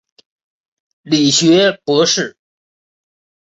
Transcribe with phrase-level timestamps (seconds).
[1.03, 2.35] 理学博士。